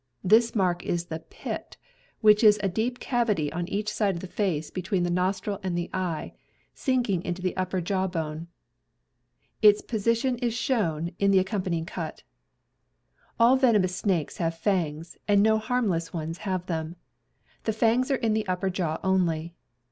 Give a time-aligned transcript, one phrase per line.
[0.23, 1.77] This mark is the jyit,
[2.21, 5.77] which is a deep cavity on each side of the face between the nostril and
[5.77, 6.33] the eye,
[6.73, 8.47] sinking into the upper jaw bone.
[9.61, 12.23] Its position is shown in the accompanying cut.
[13.39, 16.95] All venomous snakes have fangs, and no harmless ones have them.
[17.65, 19.53] The fangs are in the upper jaw only.